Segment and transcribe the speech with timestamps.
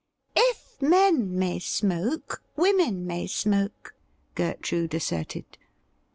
[0.35, 3.93] 'If men may «moke, women may smoke,'
[4.33, 5.59] Gertrude asserted.